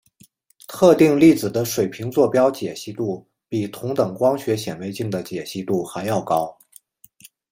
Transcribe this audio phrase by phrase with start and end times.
[0.67, 6.57] 特定粒子的水平座标解析度比同等光学显微镜的解析度还要高。